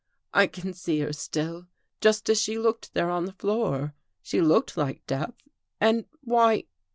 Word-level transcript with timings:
"I 0.33 0.47
can 0.47 0.73
see 0.73 1.01
her 1.01 1.13
still, 1.13 1.67
just 1.99 2.27
as 2.27 2.41
she 2.41 2.57
looked 2.57 2.95
there 2.95 3.11
on 3.11 3.25
the 3.25 3.33
floor. 3.33 3.93
She 4.23 4.41
looked 4.41 4.75
like 4.75 5.05
death. 5.05 5.35
And 5.79 6.05
why 6.21 6.63